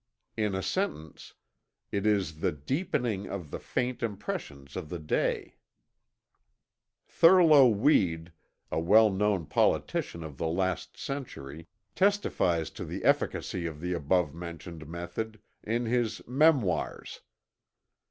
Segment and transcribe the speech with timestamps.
[0.35, 1.35] In a sentence:
[1.91, 5.57] it is the deepening of the faint impressions of the day.
[7.05, 8.31] Thurlow Weed,
[8.71, 14.33] a well known politician of the last century, testifies to the efficacy of the above
[14.33, 17.21] mentioned method, in his "Memoirs."